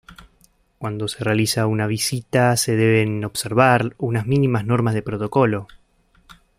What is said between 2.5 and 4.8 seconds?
se deben observar unas mínimas